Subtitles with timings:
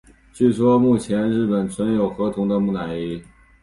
[0.33, 3.21] 据说目前日本存有河童的木乃伊。